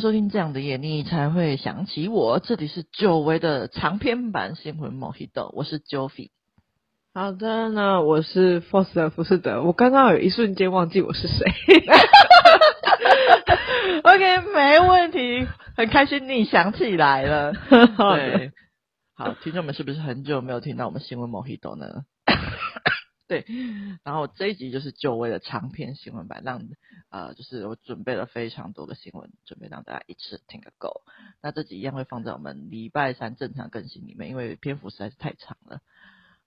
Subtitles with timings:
[0.00, 2.38] 收听这样的夜，你才会想起我。
[2.38, 6.30] 这里是久违的长篇版新闻 Mojito，我是 Joffy。
[7.12, 9.64] 好的，那我是 Foster 福士德。
[9.64, 11.44] 我刚刚有一瞬间忘记我是谁。
[14.04, 17.52] OK，没问题，很开心你想起来了。
[17.70, 18.52] 对，
[19.16, 22.02] 好，听众们是不是很久没有听到我们新闻 Mojito 呢？
[23.28, 23.44] 对，
[24.02, 26.62] 然后这一集就是久违的长篇新闻版，让
[27.10, 31.02] 呃，就是我准备了非常多的新闻，准备让大家一次听个够。
[31.42, 35.80] 那这集一样会放在我们礼拜三正常更新里面，因为篇幅实在是太长了。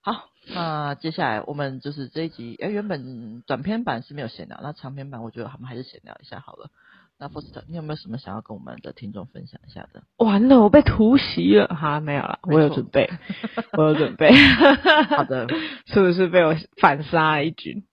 [0.02, 6.72] 好，那接下来我们就是这一集，哎，原本短篇版是没有闲聊，那长篇版我觉得我们还是闲聊一下好了。
[7.22, 10.02] 那 Foster，你有没有什么想要跟我们的听众分享一下的？
[10.18, 13.12] 完了，我被突袭了哈，没有了，我有准备，
[13.78, 14.34] 我有准备。
[15.16, 15.48] 好的，
[15.86, 17.84] 是不是被我反杀了一军？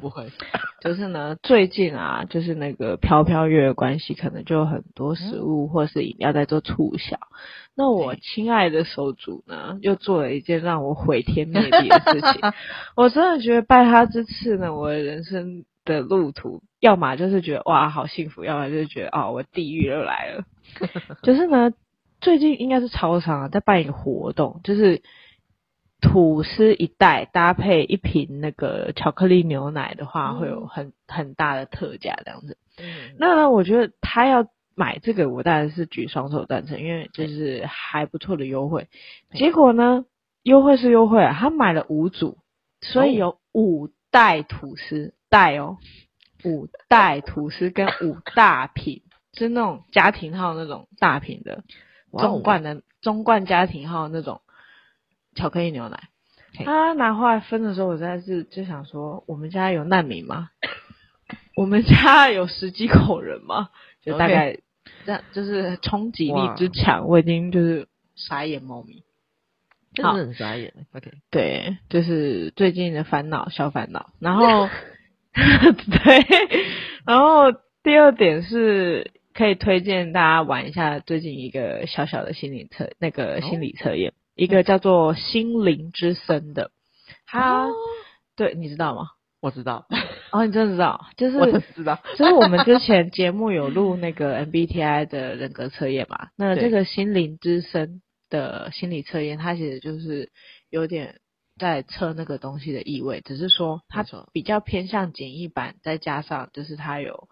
[0.00, 0.26] 不会，
[0.82, 7.14] 就是呢，最近啊，就是那个飘飘月的关系，可能就有很多食物或是饮料在做促销。
[7.14, 7.38] 嗯、
[7.76, 12.52] 那我亲爱的手足呢，又做了一件让我毁天灭地的事情。
[12.96, 16.62] 我真的觉得拜他之赐呢，我的人生的路途。
[16.80, 20.44] 要么就是觉得哇好幸福，要么就是觉得哦我地狱又来了。
[21.22, 21.72] 就是呢，
[22.20, 25.02] 最近应该是超商啊，在办一个活动，就是
[26.00, 32.58] 吐司一袋搭配一瓶那个巧克力牛奶的话，嗯、会有很很大的特价这样子。
[32.78, 38.88] 嗯、那呢，我觉得他要买这个，我当然是举双手赞成，因为就是还不错的优惠。
[39.30, 40.04] 嗯、结果呢，
[40.42, 42.38] 优惠是优惠啊，他买了五组，
[42.80, 45.78] 所以有五袋吐司 袋哦。
[46.44, 49.02] 五袋吐司跟五大瓶，
[49.32, 51.62] 就 是那种家庭号那种大瓶的，
[52.18, 54.40] 中罐的中罐家庭号那种
[55.36, 56.08] 巧克力牛奶。
[56.64, 60.50] 他拿回来分的时候，我实在是就想说，我们家有难民吗？
[61.54, 63.70] 我们家有十几口人吗？
[64.02, 64.58] 就大概
[65.06, 67.86] 这样，就是冲击力之强，我已经就是
[68.16, 69.04] 傻眼猫咪，
[69.94, 70.74] 真的很傻眼。
[70.92, 74.68] OK，对，就是最近的烦恼，小烦恼，然后。
[75.34, 76.60] 对，
[77.06, 86.70] 然后第二点是可以推荐大家玩一下最近一个小小的心理测那个心理测验，哦、一个叫做心灵之森的，
[87.26, 87.72] 他，哦、
[88.36, 89.08] 对，你知道吗？
[89.40, 89.86] 我知道，
[90.32, 100.30] 哦，你真的知道，就是我知道，就是我们之前节目有录那个 MBTI 的人格测验嘛，那这个心灵之森的心理测验，它其实就是
[100.68, 101.16] 有点。
[101.58, 107.28] 在测那个东西的意味，只是说它比较偏向简易版，再加上就是它有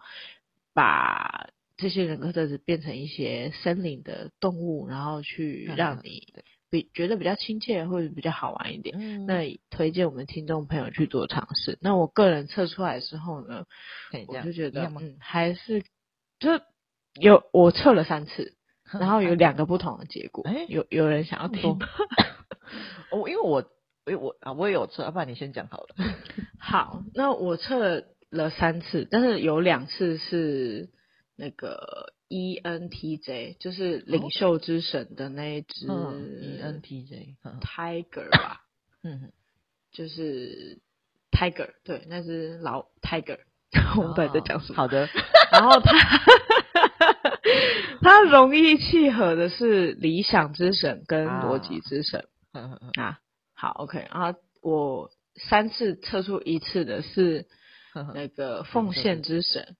[0.73, 6.33] 把这些人格特质变成一些森林的动物，然后去让你
[6.69, 8.95] 比觉得比较亲切或者比较好玩一点。
[8.97, 11.77] 嗯、那推荐我们听众朋友去做尝试。
[11.81, 13.65] 那我个人测出来的时候呢，
[14.27, 15.83] 我就觉得嗯还是
[16.39, 16.61] 就是
[17.19, 18.55] 有我测了三次，
[18.93, 20.43] 然后有两个不同的结果。
[20.43, 21.79] 欸、有有人想要听？
[23.11, 23.65] 我， 因为我。
[24.05, 25.95] 哎，我啊，我也有测，要不然你先讲好了。
[26.59, 30.89] 好，那我测了三次，但是有两次是
[31.35, 38.61] 那个 ENTJ，就是领袖之神的那一只 ENTJ Tiger 吧，
[39.03, 39.31] 嗯，
[39.91, 40.79] 就是
[41.31, 43.39] Tiger，对，那只老 Tiger，
[43.97, 44.77] 我们到底在讲什么？
[44.77, 45.09] 好的，
[45.51, 45.93] 然后他
[48.01, 52.25] 他容易契合的是理想之神跟逻辑之神
[52.99, 53.19] 啊。
[53.61, 57.45] 好，OK，然后我三次测出一次的是
[58.15, 59.75] 那个奉献之神，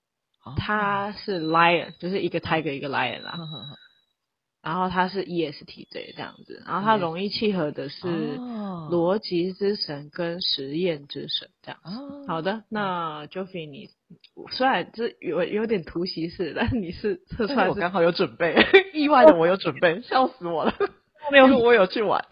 [0.55, 3.39] 他是 lion，就是一个 tiger 一个 lion 啦，
[4.61, 8.37] 然后他是 ESTJ 这样子，然后他容易契合的是
[8.91, 11.79] 逻辑之神跟实验之神这样。
[12.27, 13.89] 好的，那 Joffy 你
[14.51, 18.55] 虽然这有有点突袭式，但是你是测出来我刚好有准备，
[18.93, 20.75] 意外的我有准备，笑死我了，
[21.31, 22.23] 没有我有去玩。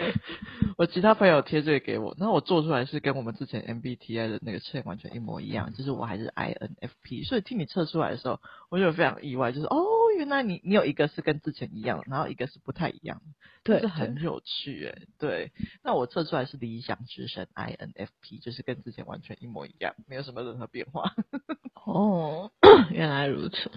[0.78, 9.84] 我其他朋友贴这个给我，那我做出来是跟我们之前 MBTI 的那个测完全一模一样，就是我还是 INFP，所以听你测出来的时候，我就非常意外，就是哦，
[10.16, 13.20] 原来你你有一个是跟之前一样，然后一个是不太一样，
[13.62, 15.06] 对，是很有趣诶。
[15.18, 15.52] 对，
[15.84, 21.14] 那我测出来是理想之神 INFP，就是跟之前完全一模一样，没有什么任何变化。
[21.84, 22.50] 哦，
[22.90, 23.70] 原来如此。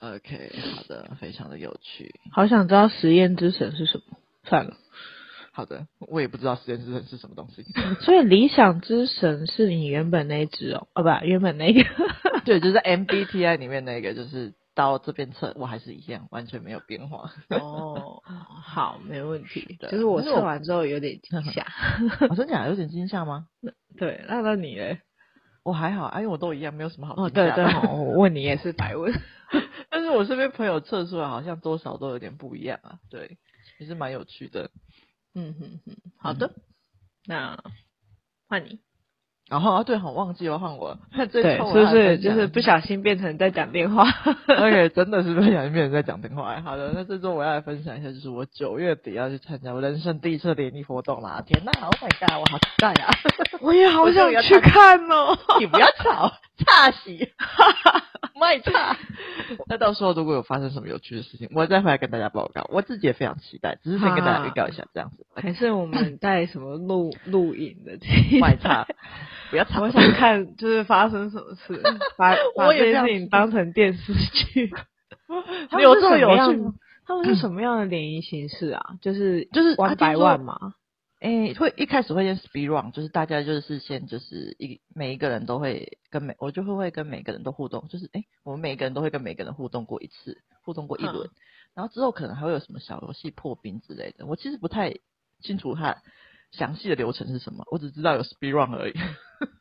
[0.00, 2.14] OK，好的，非常的有趣。
[2.32, 4.16] 好想知道实验之神是什么？
[4.44, 4.76] 算了。
[5.60, 7.62] 好的，我也不知道实验之神是什么东西。
[8.00, 11.84] 所以理想之神是你原本那一只哦，哦不，原本那个，
[12.46, 17.30] 对，就是 MBTI 里面那个，就是到这边测我还是一样，完全没有变化。
[17.50, 18.22] 哦，
[18.64, 19.76] 好，没问题。
[19.90, 21.66] 就是我测完之后有点惊吓，
[22.30, 23.46] 我真假有点惊吓吗？
[23.98, 25.00] 对，那那你嘞？
[25.62, 27.14] 我还好，因为我都一样，没有什么好。
[27.22, 29.12] 哦，对对，我问你也是白问。
[29.52, 33.36] 但但是我身边朋友测出来好像多少都有点不一样啊，对，
[33.78, 34.70] 也是蛮有趣的。
[35.34, 36.62] 嗯哼哼，好的，嗯、
[37.26, 37.64] 那
[38.48, 38.80] 换你。
[39.50, 40.96] 然后啊，对，好忘记了换我。
[41.32, 44.04] 对，是不是就是不小心变成在讲电话？
[44.46, 46.60] OK，真的是不小心变成在讲电话。
[46.60, 51.42] 好的，那这周我要来分享一下，就是我九月底要去参加我人生第一次联谊活动啦！
[51.44, 53.10] 天呐，Oh my god，我好期待啊！
[53.60, 55.36] 我也好想去看哦。
[55.58, 57.28] 你不要吵，差喜，
[58.40, 58.96] 卖差。
[59.66, 62.70] 那到时候如果有发生什么有趣的事情，我再回来跟大家报告。
[62.72, 65.26] 我自己也非常期待，只是先跟大家预告一下这样子。
[65.34, 67.98] 还是我们带什么录录影的？
[68.40, 68.86] 卖岔。
[69.50, 69.82] 不要吵！
[69.82, 71.82] 我想看，就是发生什么事，
[72.16, 74.70] 把把这件事情当成电视剧。
[75.80, 76.72] 有这么有趣？
[77.06, 78.94] 他们是什么样的联谊形式啊？
[79.02, 80.74] 就是就是玩百万嘛？
[81.20, 91.28] 诶，会一开始会先 speed run，就是大家就是先就是一每一个人都会跟每我就会会跟每个人都互动，就是诶，我们每个人都会跟每个人互动过一次，互动过一轮，
[91.74, 94.24] 然后之后可能还会有什么小游戏破冰之类的。
[94.24, 94.94] 我其实不太
[95.42, 95.98] 清楚它
[96.52, 98.92] 详细的流程是什么，我只知道有 speed run 而已。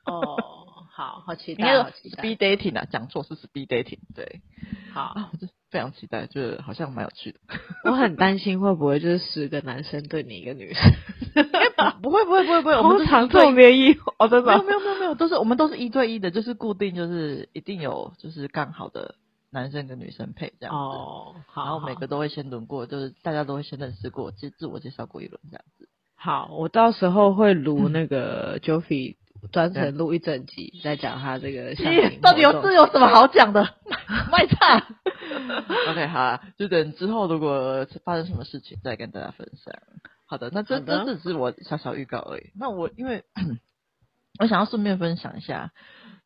[0.05, 0.37] 哦，
[0.95, 4.41] 好好期待，好期待，speed dating 啊，讲错是 speed dating，对，
[4.93, 5.01] 好。
[5.01, 7.39] 啊，我就非常期待，就是好像蛮有趣的。
[7.85, 10.91] 我很担心会不会就是十个男生对你一个女生，
[12.01, 14.57] 不会不会不会不会，我们常做联谊哦，真的。
[14.63, 19.15] 没有没有没有，都是我们都是一对一的，就是固定就是一定有就是刚好的
[19.51, 20.79] 男生跟女生配这样子。
[20.79, 25.87] 哦，好，然后每个都会先轮过，就是大家都会先认识过，自自我介绍过一轮这样子。
[26.19, 29.15] 好，我到时候会录那个 Joffy。
[29.53, 33.65] 专程录一整集再讲他这个相亲，到底有这有什么好讲的？
[34.29, 34.83] 卖菜。
[35.89, 39.73] OK，好啊，就等之后如果发生什么事情再跟大家分享。
[40.25, 42.51] 好的，那这这只是我小小预告而已。
[42.59, 43.23] 那我因为
[44.41, 45.71] 我想要顺便分享一下，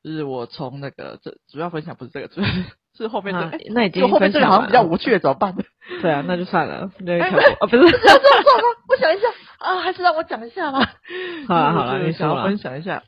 [0.03, 2.63] 就是我从那个这主要分享不是这个，主要是
[2.97, 3.41] 是后面的。
[3.41, 5.55] 啊、那已经后面这个好像比较无趣，怎么办？
[6.01, 6.89] 对啊，那就算了。
[7.05, 7.29] 对， 啊，
[7.69, 8.63] 不是，这样算吗？
[8.89, 9.27] 我想一下。
[9.63, 10.79] 啊，还是让我讲一下吧。
[11.47, 13.03] 好了好了，你想要分享一下，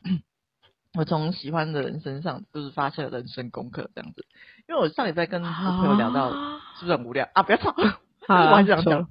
[0.94, 4.24] 我从喜欢的人身上就是发现了人生功课这样子。
[4.68, 6.32] 因为我上礼拜跟朋友聊到，
[6.80, 7.42] 是不是很无聊啊？
[7.42, 7.74] 不要吵，
[8.28, 9.06] 我还想讲。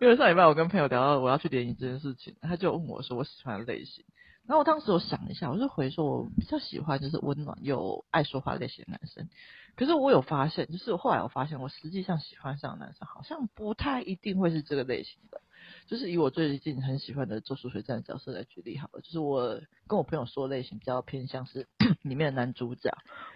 [0.00, 4.04] 因为上礼拜我跟朋友聊到我要去联谊这件事情，他就问我说我喜欢的类型。
[4.48, 9.28] 然后我当时我想了一下，我就回说我比较喜欢就是温暖又爱说话类型的男生。
[9.76, 15.40] 可是我有发现，就是后来我发现我实际上喜欢上的男生好像不太一定会是这个类型的。
[15.86, 21.68] 就是以我最近很喜欢的《咒术回战》角色来举例好了，就是我跟我朋友说类型比较偏向是
[22.02, 22.90] 里面的男主角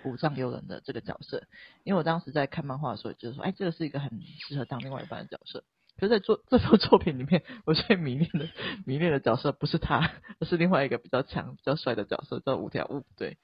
[0.05, 1.45] 五藏悠人的这个角色，
[1.85, 4.11] 因为我当时在看漫画的时候就是说，哎，这个是一个很
[4.49, 5.63] 适合当另外一半的角色。
[5.97, 8.49] 可是在做这部作品里面，我最迷恋的
[8.85, 10.11] 迷恋的角色不是他，
[10.41, 13.05] 而是另外一个比较强、比较帅的角色，叫五条悟。
[13.17, 13.39] 对，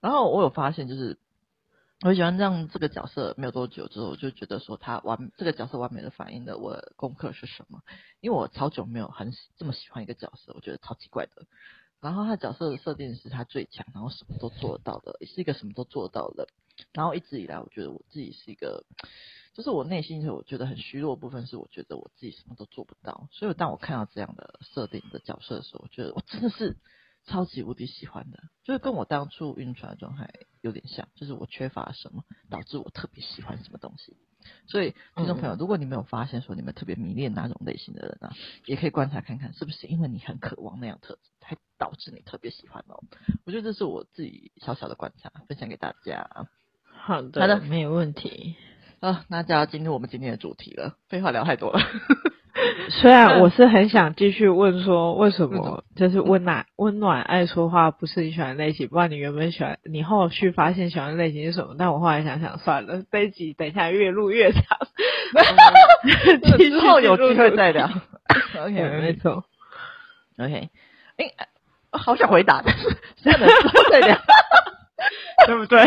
[0.00, 1.18] 然后我有发现就是。
[2.02, 7.82] 我喜欢这样这个角色没有多久之后，我就觉得说他完这个角色完美的反映了我功课是什么，
[8.22, 11.46] 因为我超久没有很这么喜欢一个角色，我觉得超奇怪的。
[12.00, 16.48] 然后他角色的设定是他最强，然后什么都做得到的，也是一个什么都做到的。
[16.94, 18.86] 然后一直以来，我觉得我自己是一个，
[19.52, 23.28] 就是我内心我觉得很虚弱的部分，是我觉得我自己什么都做不到。
[23.30, 26.78] 所以当我看到这样的设定的角色的时候，我觉得我真的是。
[27.26, 34.16] 超级无敌喜欢的，就是跟我当初晕船的状态有点像，就是我缺乏什么，导致我特别喜欢什么东西。
[34.66, 38.32] 所以听众朋友，如果你没有发现说你们特别迷恋哪种类型的人啊，
[38.64, 43.04] 也可以观察看看，是不是因为你很渴望那样特质，才导致你特别喜欢哦。
[43.44, 46.48] 我觉得这是我自己小小的观察，分享给大家。
[46.84, 48.56] 好的，好的，没有问题。
[49.00, 50.96] 啊，那就要进入我们今天的主题了。
[51.08, 51.80] 废话聊太多了。
[52.90, 58.88] 虽然我是很想继续问说，为什么就是温暖温暖爱说话不是你喜欢的类型？
[58.88, 61.76] 不然你原本喜欢，你后续发现喜欢的类型是什么？
[61.78, 64.62] 但我后来想想算了，这一集等一下越录越长，
[66.58, 67.88] 之后有机会再聊。
[68.58, 69.44] OK，没错。
[70.38, 70.70] OK，
[71.16, 71.26] 哎，
[71.92, 72.62] 好想回答，
[73.16, 73.48] 现在能
[73.90, 74.18] 再聊。
[75.46, 75.86] 对不对？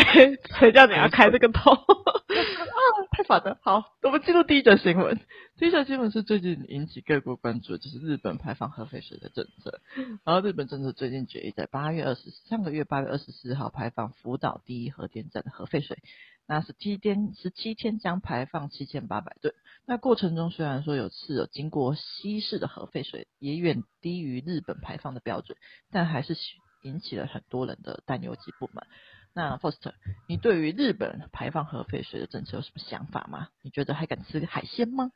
[0.60, 1.72] 谁叫你要开这个头？
[1.72, 3.58] 啊，太烦了。
[3.62, 5.20] 好，我们进入第一则新闻。
[5.58, 9.80] 第一则新闻是最近引起各国关注的，就是日本排放核废水的政策。
[10.24, 16.00] 然后日本政策最近决议在八月二十上个月八月二十四号排放福岛第一核电站的核废水，
[16.48, 19.54] 那十七天十七天将排放七千八百吨。
[19.86, 25.58] 那过程中虽然说有次有经过稀释的核废水，也远低于日本排放的标准，
[25.92, 26.34] 但还是
[26.84, 28.86] 引起了很多人的担忧及不满。
[29.34, 29.94] 那 Foster，
[30.28, 33.48] 你对于日本排放核废水的政策有什么想法吗？
[33.64, 35.12] 你觉得还敢吃海鲜吗？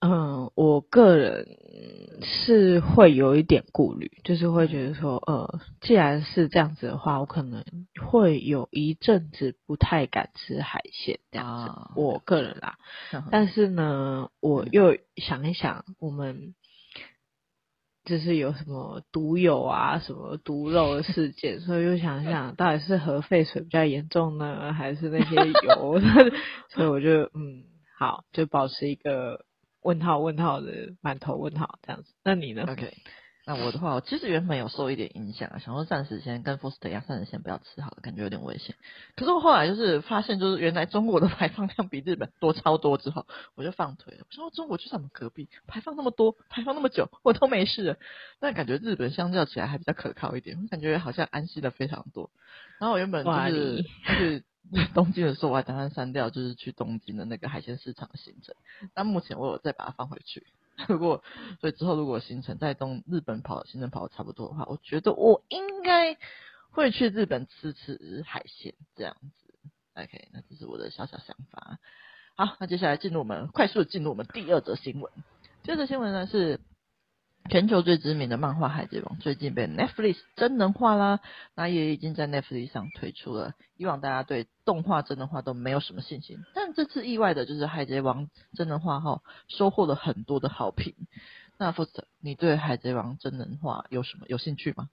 [0.00, 1.46] 嗯，我个人
[2.22, 7.64] 是会有一点顾虑，就是会觉得说，呃，既然是这样子的话，我可能
[8.00, 11.70] 会有一阵子不太敢吃海鲜这样子。
[11.70, 12.78] 啊、我个人啦，
[13.30, 16.54] 但是呢，我又想一想，我们
[18.08, 26.00] 就是有什么毒友啊，什么毒肉的事件，所以又想一想，到底是核废水比较严重呢，还是那些油？
[26.74, 27.64] 所以我就嗯，
[27.98, 29.44] 好，就保持一个。
[29.80, 32.92] 问号问号的满头问号这样子，那你呢？OK，
[33.48, 38.76] 那我的话，我其实原本有受一点影响啊，想说暂时先跟 Foster 一样，暂时先不要吃好了，感觉有点危险。
[39.16, 44.26] 可是我后来就是发现，就是原来中国的排放量比日本多超多之后，我就放腿了。
[44.28, 47.96] 我说中国就在我们隔壁，排放那么多，排放那么久，我都没事了。
[48.38, 52.28] 但感觉日本相较起来还比较可靠一点，我感觉好像安息的非常多。
[52.78, 54.44] 然后我原本就是就是。
[54.92, 58.54] 东京的时候我还打算删掉，就是去东京的那个海鲜市场的行程。
[58.92, 60.46] 但目前我有再把它放回去。
[60.86, 61.24] 如果
[61.60, 66.16] 所以之后如果行程在东日本跑，行程跑的差不多的话，我觉得我应该
[66.70, 69.54] 会去日本吃吃海鲜这样子。
[69.94, 71.78] OK，那这是我的小小想法。
[72.36, 75.12] 好，那接下来进入我们快速进入我们第二则新闻。
[75.62, 76.60] 第二则新闻呢是。
[77.48, 81.20] 全球最知名的漫画《海贼王》最近被 Netflix 真人化啦，
[81.54, 83.54] 那也已经在 Netflix 上推出了。
[83.76, 90.94] 以往大家对动画真人化都没有什么信心，但这次意外的就是《海贼王》真人化后收获了很多的好评。
[91.58, 94.88] 那 Foster，你对《海贼王》真人化有什么有兴趣吗？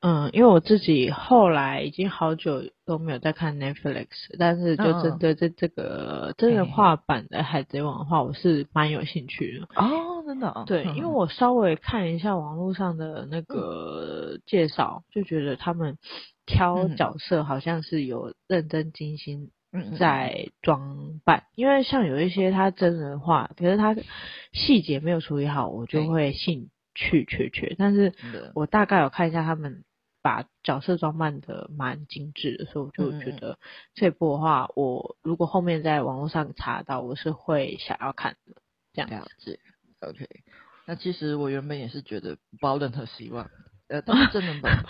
[0.00, 4.06] 嗯，因为我自己后来已经好久都没有在看 Netflix，
[4.38, 9.66] 但是就针对这这个真人化版的《海贼王》的话，我是蛮有兴趣的。
[9.74, 10.64] 哦，真的？
[10.66, 15.98] 对，因为我稍微看一下网络上的那个介绍，就觉得他们
[16.46, 19.50] 挑角色好像是有认真精心
[19.98, 23.96] 在装扮，因为像有一些他真人化，可是他
[24.52, 27.74] 细节没有处理好，我就会兴趣缺缺。
[27.78, 28.12] 但是
[28.54, 29.84] 我大概有看一下他们。
[30.20, 33.56] 把角色装扮的蛮精致的，所以我就觉得
[33.94, 38.60] 这部的话，我如果后面在网络上查到，我是会想要看的。
[38.92, 39.60] 这样子
[40.00, 40.26] ，OK。
[40.86, 43.50] 那其实我原本也是觉得不抱任何希望，
[43.88, 44.84] 呃，但是真人版，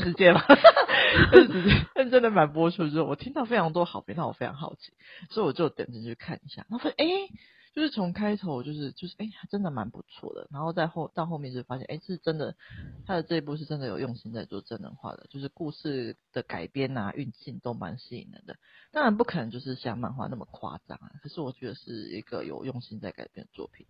[0.00, 0.44] 直接吧，
[1.32, 4.92] 直接，但真人版播出之后，我听到非常多好评，让我非常好奇，
[5.30, 7.28] 所以我就点进去看一下，然后发现，哎。
[7.76, 12.56] 就是从开头就是就是哎，真的蛮不错的，然后在后到后面就发现哎，是真的，
[13.04, 18.56] 他的这一部是真的有用心在做真人化的，就是故事的改编啊、运镜都蛮吸引人的。
[18.92, 23.86] 当然不可能就是像漫画那么夸张啊，可是我觉得是一个有用心在改编的作品。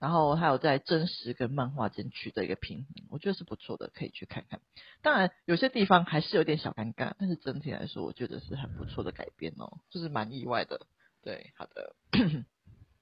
[0.00, 4.58] 然后还有在真实跟漫画间取得一个平衡，我觉得是不错的，可以去看看。
[5.02, 10.86] 当然有些地方还是有点小尴尬，但是整体来说，我觉得是很不错的改编哦，就是蛮意外的。
[11.22, 11.94] 对，好的。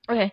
[0.08, 0.32] OK，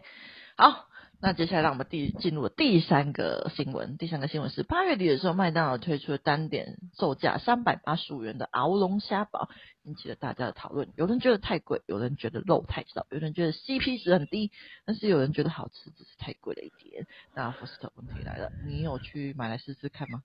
[0.55, 0.85] 好，
[1.21, 3.97] 那接下来让我们第进入了第三个新闻。
[3.97, 9.49] 第三个新闻是八月底的时候，麦当劳推出了单点售价三百八十五元的鳌龙虾堡，
[9.83, 10.87] 引起了大家的讨论。
[10.95, 14.49] 有人觉得太贵，有人觉得肉太少，有人觉得 CP 值很低，
[14.85, 17.05] 但是有人觉得好吃，只是太贵了一点。
[17.35, 20.21] 那 Foster 问题来了，你有去买来试试看吗？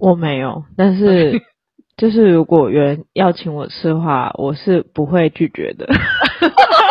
[0.00, 1.40] 我没有，但是
[1.96, 5.86] 就是如果有人要请我吃的话，我是不会拒绝的。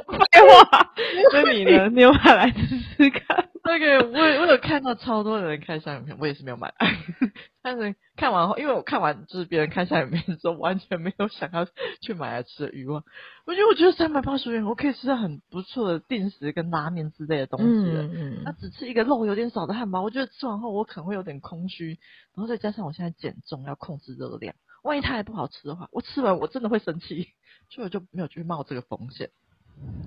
[0.00, 0.92] 废话，
[1.32, 1.88] 那你呢？
[1.94, 3.48] 你有买来试试看？
[3.64, 6.74] 那个我我有看到超多人看下影片，我也是没有买。
[7.62, 11.64] 但是看完后，因为我看完就是别人看下影片的时候，完全没有想要
[12.00, 13.04] 去买来吃的欲望。
[13.46, 18.02] 我觉得我觉得三百八十元，我可以吃到很不错的定食跟拉面之类的东西了。
[18.02, 18.42] 嗯嗯。
[18.44, 21.98] 那只吃一个肉有点少的汉堡，我觉得吃完后我可能会有点空虚。
[22.34, 27.28] 然后再加上我现在减重要控制热量，万一它还不好吃的话，我吃完我真的会生气，
[27.70, 29.30] 所以我就没有去冒这个风险。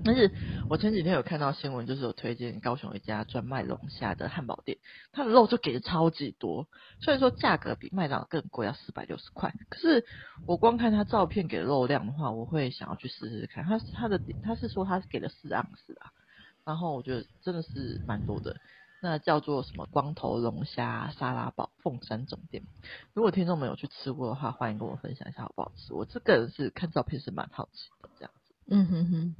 [0.04, 0.30] 但是
[0.70, 4.78] 我前几天有看到新闻，就是有推荐高雄一家专卖龙虾的汉堡店，
[5.12, 6.68] 它的肉就给的超级多，
[7.00, 10.04] 虽然说价格比麦当劳更贵，要四百六十块，可是
[10.46, 13.64] 我光看他照片给的肉量的话，我会想要去试试看。
[13.64, 16.12] 他他的他是说他是给了四盎司啊，
[16.64, 18.56] 然后我觉得真的是蛮多的。
[19.02, 22.64] 那叫做什么光头龙虾沙拉堡凤山总店，
[23.12, 25.92] 如果听众们有去吃过的话，欢迎跟我分享一下好不好吃。
[25.92, 28.30] 我这个人是看照片是蛮好奇的，这样。
[28.68, 29.36] 嗯哼哼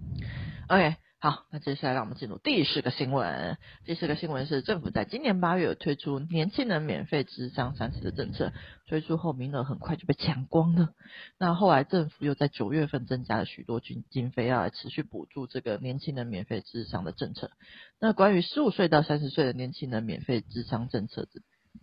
[0.68, 3.58] ，OK，好，那接下来让我们进入第四个新闻。
[3.84, 8.52] 第四个新闻是政府在今年八月推出年轻人免费智商三次的政策，
[8.86, 10.90] 推出后名额很快就被抢光了。
[11.38, 17.50] 那后来政府又在九月份增加了许多经经费，要来持续补助这个年轻人免费智商的政策。
[17.98, 21.26] 那关于十五岁到三十岁的年轻人免费智商政策，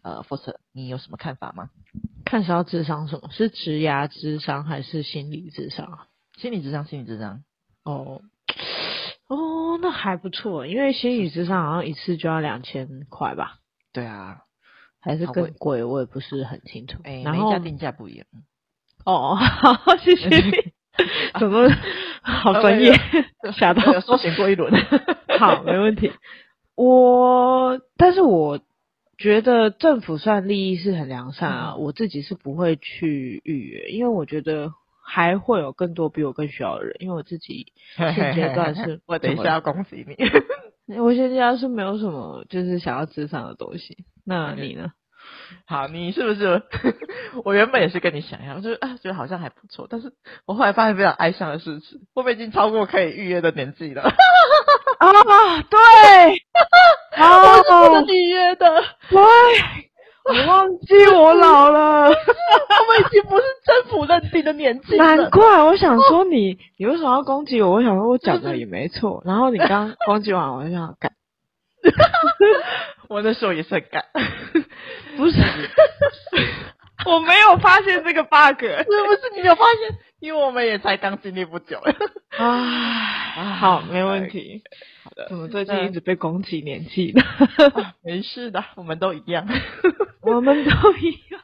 [0.01, 1.69] 呃，Foster，你有什么看法吗？
[2.23, 3.29] 看是要智商什么？
[3.31, 6.07] 是职涯智商还是心理智商啊？
[6.37, 7.43] 心理咨商，心理咨商。
[7.83, 8.21] 哦，
[9.27, 13.59] 哦，那还不错，因为心理咨商好像一次就要两千块吧？
[13.91, 14.39] 对啊，
[14.99, 16.99] 还是更贵，我也不是很清楚。
[17.03, 18.25] 哎，然后每家定价不一样。
[19.05, 20.73] 哦， 好，谢谢你。
[21.39, 21.69] 怎么
[22.21, 22.93] 好专业？
[23.57, 24.71] 吓到，搜寻过一轮。
[25.39, 26.11] 好，没问题。
[26.75, 28.59] 我，但是我
[29.17, 34.71] 觉得政府算利益是很良善啊，嗯、我自己是不会去预约，因为我觉得
[35.05, 40.15] 还会有更多比我更需要的人，因为我自己现阶段是， 我等一下要恭喜你，
[40.99, 44.91] 我现阶段是没有什么就是想要咨商的东西，那你呢？
[45.65, 46.61] 好，你是不是？
[47.45, 50.11] 我原本也是跟你想一样，就是啊，觉得好像还不错，但是
[50.45, 54.01] 我后来发现非常哀伤的事情，我们已经超过可以预约的年纪了。
[54.01, 55.79] 啊，对，
[57.15, 57.37] 啊，
[57.89, 59.19] 我是预约的，对，
[60.25, 62.15] 我忘记我老了， 我们
[62.99, 65.03] 已经不是政府认定的年纪了。
[65.15, 67.71] 难怪，我想说你，你为什么要攻击我？
[67.73, 71.11] 我想说我讲的也没错，然后你刚 攻击完，我就想干。
[73.09, 74.03] 我那时候也是很干，
[75.17, 75.37] 不是，
[77.05, 79.97] 我没有发现这个 bug，是不是你有发现？
[80.19, 81.77] 因为我们也才刚经历不久。
[82.37, 82.55] 啊，
[83.59, 84.63] 好，没问题。
[85.29, 87.21] 怎么最近一直被攻击年纪呢？
[88.03, 89.47] 没事的，我们都一样，
[90.21, 91.41] 我们都一样。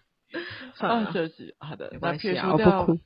[0.75, 2.99] 算了，就是好的，没关系啊，我不哭。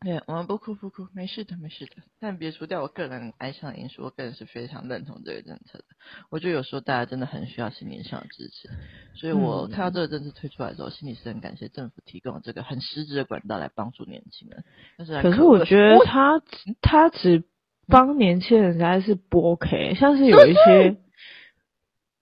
[0.00, 1.92] 对，我们不哭不哭，没事的没事的。
[2.20, 5.84] 但别除掉我个人哀伤的因素，我个人是非常认同这个政策的。
[6.28, 8.68] 我觉得有时候大家真的很需要心灵上的支持，
[9.18, 14.62] 所以我看到这个政策推出来的时候，心里是很感谢政府提供这个很实质的管道来帮助年轻人。
[14.98, 16.42] 但是，可是我觉得他
[16.82, 17.42] 他只
[17.86, 20.96] 帮年轻人，还是不 OK，像是有一些。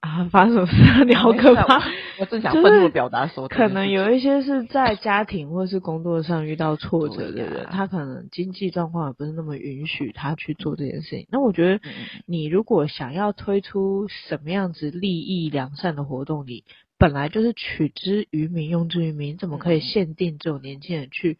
[0.01, 1.05] 啊，发生什么事？
[1.05, 1.81] 你好可怕！
[2.19, 11.29] 我正想愤怒表达说，可能有一些是在家庭或是工作上遇到挫折的人，他可能经济状况也不是那么允许他去做这件事情。
[11.31, 11.81] 那我觉得，
[12.27, 16.65] 你如果想要推出什么样子利益良善的活动，你
[17.03, 21.37] 本来就是取之于民，用之于民，怎么可以限定只有年轻人去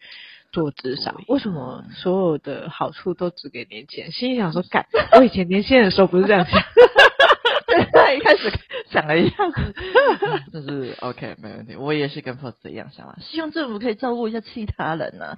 [0.51, 1.23] 做咨商？
[1.29, 4.11] 为什么所有的好处都只给年轻人？
[4.11, 6.59] 心里想说，干，我以前年轻人的时候不是这样想。
[7.93, 8.51] 他一开始
[8.89, 9.73] 想了一下子，
[10.51, 11.77] 就是 OK，没问题。
[11.77, 15.37] 我也是跟 Post 一样想啊，希望政府可以照顾一下其他人呢、啊。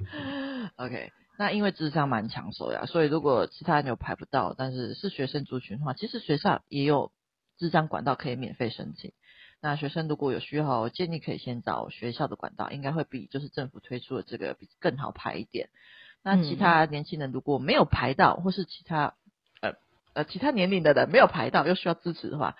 [0.77, 7.11] OK，那因为智商蛮抢手呀，所以如果其他人有排不到，但是是学生族群的话，其实学校也有
[7.59, 9.11] 智商管道可以免费申请。
[9.61, 15.69] 那学生如果有需要，我建议可以先找学校的管道，应该会比就是政府推出的这个比更好排一点。
[16.23, 19.15] 那其他年轻人如果没有排到，或是其他。
[19.61, 19.73] 呃
[20.13, 22.55] 呃，其他年龄的人没有排到又需要支持的话，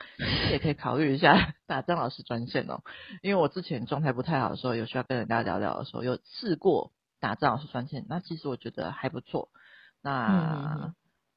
[0.52, 2.82] 也可以考虑一下 打张老师专线哦。
[3.22, 9.48] 因为我之前状态不太好的时候，有需要跟人家聊聊的时候，有试过打张老师专线，那其实我觉得还不错，
[10.02, 10.94] 那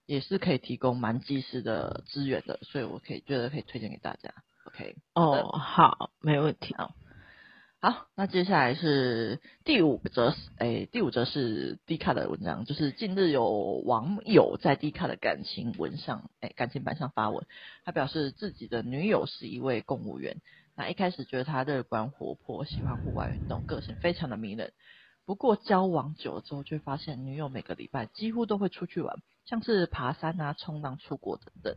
[0.06, 4.34] 也是可以提供蛮及时的资源的，所以我可以觉得可以推荐给大家。
[4.68, 6.74] OK，哦，好，没问题。
[7.80, 13.48] 好，那接下来是第五则，诶，第五则是 D 卡的文章，就是近日有
[13.86, 17.46] 网友在 D 卡的感情文上，诶，感情版上发文，
[17.82, 20.42] 他表示自己的女友是一位公务员，
[20.76, 24.74] 那一开始觉得他乐观活泼，喜欢户外运动，个性非常的迷人，
[25.24, 31.74] 不过交往久了之后，却发现女友每个礼拜几乎都会出去玩，像是爬山啊、冲浪、出国等等。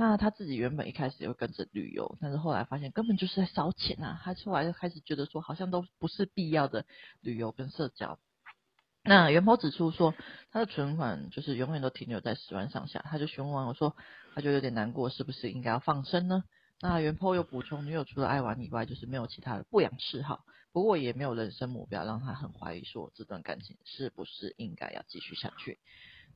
[0.00, 4.20] 那他自己原本一开始也会跟着旅游，但是后来发现根本就是在烧钱啊！
[4.22, 6.86] 他后来就开始觉得说，好像都不是必要的
[7.20, 8.20] 旅游跟社交。
[9.02, 10.14] 那原 po 指出说，
[10.52, 13.96] 他的存款就是永远都停留在十万上下，他就询问我说，
[14.36, 16.44] 他就有点难过，是不是应该要放生呢？
[16.80, 25.80] 那原 po 又补充，女友除了爱玩以外，就是没有其他的不良嗜好，不过也没有人生目标，让他很怀疑说，这段感情是不是应该要继续下去。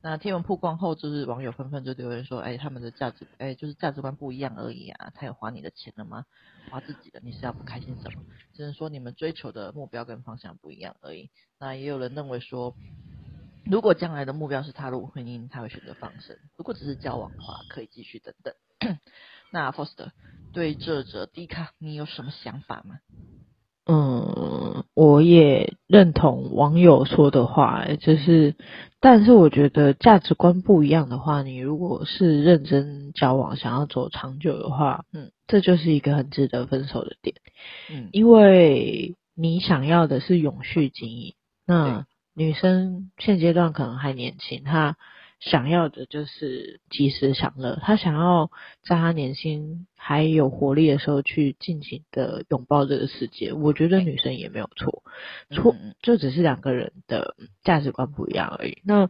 [0.05, 5.13] 那天文曝光后，就是网友纷纷就留言说：“哎，他们的价值，哎，就是价值观不一样而已啊！
[5.15, 6.25] 他有花你的钱了吗？
[6.69, 8.21] 花自己的，你是要不开心什么？
[8.53, 12.75] 只能说你们追求的目标跟方向不一样而已。”那也有人认为说，
[13.65, 18.53] 如果将来的目标是踏入婚姻，他会选择放生；如果只是交往的话，可以继续等等。
[19.51, 20.11] 那 Foster
[20.51, 22.99] 对这则 D 卡，你有什么想法吗？
[23.85, 28.55] 嗯，我也认同网友说的话，就是，
[29.01, 37.35] 但是我觉得价值观不一样的话，你如果是认真交往，想要走长久的话，嗯，这就是一个很值得分手的点，
[37.91, 41.33] 嗯，因为你想要的是永续经营，
[41.65, 44.95] 那女生现阶段可能还年轻，她。
[45.43, 48.49] 想要的就是及时享乐，他想要
[48.81, 53.51] 在他年轻还有活力的时候去尽情的拥抱这个世界。
[53.51, 55.03] 我觉得女生也没有错，
[55.49, 58.77] 错就只是两个人的价值观不一样而已。
[58.85, 59.09] 那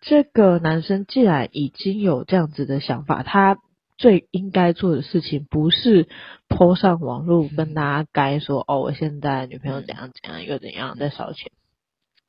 [0.00, 3.58] 这个男生既然已经有这样子的想法，他
[3.96, 6.08] 最应该做的事情不是
[6.48, 11.52] po 上网络跟大家该说哦，我现在女朋友怎样怎样又怎样在烧钱，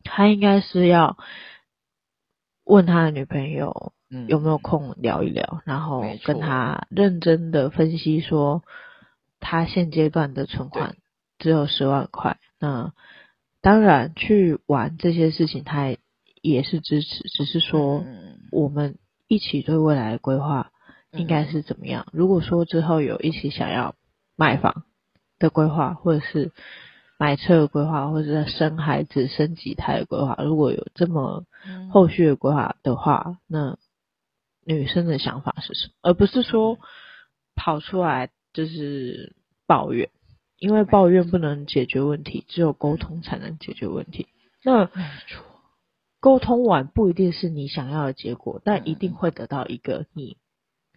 [0.03, 1.17] 他应该是要
[2.63, 3.93] 问他的女朋友
[4.27, 8.63] 有没有空聊一聊，然后跟他认真的分析说
[9.39, 10.95] 他现阶段的存款
[11.39, 12.93] 只有十万块，那。
[13.63, 15.95] 当然，去玩这些事情，他
[16.41, 17.29] 也是支持。
[17.29, 18.03] 只是说，
[18.51, 18.97] 我们
[19.27, 20.71] 一起对未来的规划
[21.11, 22.07] 应该是怎么样？
[22.11, 23.93] 如果说之后有一起想要
[24.35, 24.85] 买房
[25.37, 26.51] 的规划，或者是
[27.21, 31.45] 买车的规划，或者是生孩子、生几胎的规划，如果有这么
[31.91, 33.77] 后续的规划的话，那
[34.65, 35.93] 女生的想法是什么？
[36.01, 36.79] 而不是说
[37.53, 39.35] 跑出来就是
[39.67, 40.09] 抱怨。
[40.57, 44.27] 因为抱怨不能解决问题，只有沟通才能解决问题。
[44.63, 44.89] 那
[46.19, 50.37] 沟通完不一定是你想要的结果，但一定会得到一个你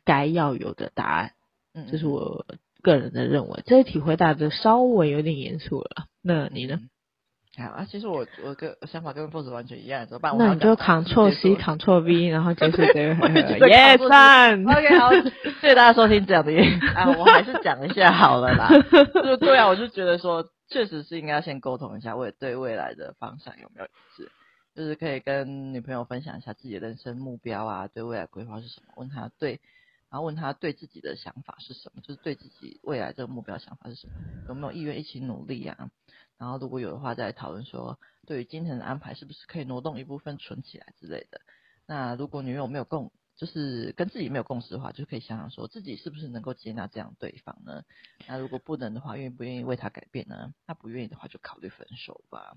[0.07, 1.33] 该要有的答案。
[1.75, 2.47] 嗯，这是我
[2.81, 3.63] 个人的认为。
[3.67, 6.07] 这一题回答的稍微有点严肃了。
[6.25, 6.81] 那你呢？
[7.57, 10.35] 好啊，其实我我跟想法跟 Boss 完全一样，怎么办？
[10.37, 13.15] 那你就 Ctrl C Ctrl V， 然后结束这个。
[13.69, 14.67] Yes, son.
[14.67, 15.13] OK，好，
[15.61, 16.59] 谢谢大家收听这样的音
[16.97, 18.69] 啊，我还是讲一下好了啦。
[19.23, 24.33] 就对啊，我就觉得说，确实是应该先沟通一下，为对未来的方向有没有一致，
[24.75, 29.61] 就是可以跟女朋友分享一下自己的人生目标啊，对未来规划是什么，问她对，
[30.15, 34.13] 然后问他对自己的想法是什么，就是对自己未来这个目标想法是什么，
[34.47, 35.91] 有没有意愿一起努力啊？
[36.39, 41.41] 然后如果有的话，再讨论说，对于金钱的安排是不是可以挪动一部分存起来之类的。
[41.85, 47.83] 那如果女友没有共，就是跟自己没有共识的话，就可以想想说自己是不是能够接纳这样对方呢？
[48.29, 50.55] 那如果不能的话，愿不愿意为他改变呢？
[50.65, 52.57] 那不愿意的话，就考虑分手吧。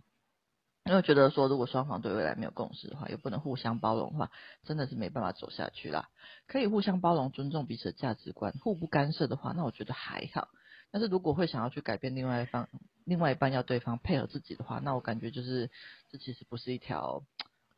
[0.88, 4.32] 因为觉得说，如果双方对未来没有共识的话，又不能互相包容的话，
[4.63, 6.10] 真的是没办法走下去啦。
[6.47, 10.47] 可以互相包容、尊重彼此的价值观，互不干涉的话，那我觉得还好。
[10.89, 12.69] 但是如果会想要去改变另外一方，
[13.04, 15.69] 另外一半要对方配合自己的话，那我感觉就是
[16.10, 17.23] 这其实不是一条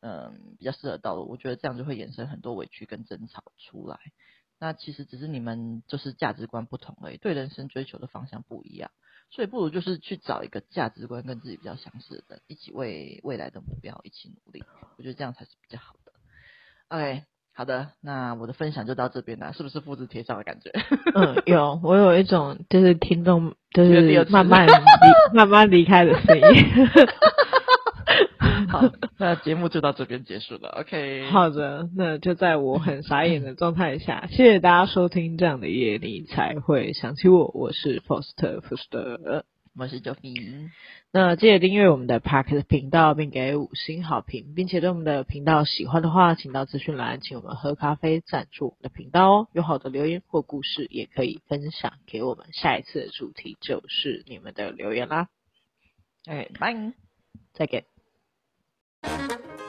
[0.02, 1.28] 嗯比较适合道路。
[1.28, 4.00] 我觉得这样就会衍生很多委屈跟争吵出来。
[4.60, 8.92] 那其实只是你们就是价值观不同而已，对人生追求的方向不一样，
[9.32, 14.64] 所以不如就是去找一个价值观跟自己比较相似的人，一起为未来的目标一起努力。
[14.98, 16.12] 我觉得这样才是比较好的。
[16.90, 17.24] OK。
[17.52, 20.72] 好的，那我的分享就到这边了，是不是复制贴上的感觉？
[21.14, 24.72] 嗯，有，我有一种就是听众就是慢慢离
[25.36, 26.44] 慢慢离开的声音。
[28.70, 28.82] 好，
[29.18, 30.70] 那节目就到这边结束了。
[30.82, 37.52] OK，好的，那就在我很傻眼的状态下， 谢谢大家收听这样的夜，你才会想起我。
[37.54, 39.44] 我是 Foster Foster。
[39.78, 40.72] 我是 Joey，
[41.14, 49.48] 那记得订阅我们的 Podcast 频道，并给五星好评，并且对我们的频道喜欢的话，请到资讯栏请我们喝咖啡赞助我们的频道哦。
[49.54, 52.48] 有好的留言或故事，也可以分享给我们。
[52.52, 55.30] 下一次的主题就是你们的留言啦。
[56.26, 56.92] 哎，拜，
[57.54, 57.89] 再见。
[59.04, 59.69] Thank you.